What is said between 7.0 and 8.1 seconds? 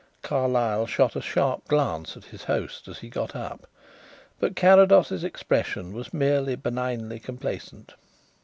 complacent.